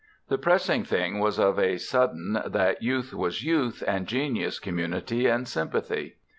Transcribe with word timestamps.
The 0.29 0.39
pressing 0.39 0.83
thing 0.83 1.19
was 1.19 1.37
of 1.37 1.59
a 1.59 1.77
sudden 1.77 2.41
that 2.47 2.81
youth 2.81 3.13
was 3.13 3.43
youth 3.43 3.83
and 3.85 4.07
genius 4.07 4.57
community 4.57 5.27
and 5.27 5.47
sympathy. 5.47 6.15